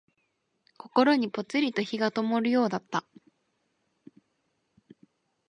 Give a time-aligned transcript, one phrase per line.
[0.79, 3.05] 心にぽつりと灯がともるようだった。